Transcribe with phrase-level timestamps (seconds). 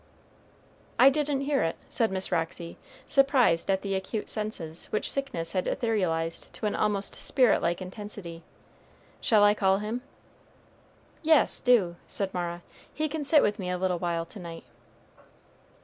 [0.97, 5.67] "I didn't hear it," said Miss Roxy, surprised at the acute senses which sickness had
[5.67, 8.41] etherealized to an almost spirit like intensity.
[9.21, 10.01] "Shall I call him?"
[11.21, 12.63] "Yes, do," said Mara.
[12.91, 14.63] "He can sit with me a little while to night."